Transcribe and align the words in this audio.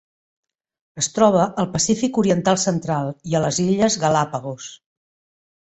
Es 1.01 1.09
troba 1.17 1.43
al 1.65 1.69
Pacífic 1.75 2.17
oriental 2.23 2.59
central 2.63 3.13
i 3.33 3.39
a 3.41 3.45
les 3.47 3.63
Illes 3.67 4.01
Galápagos. 4.07 4.75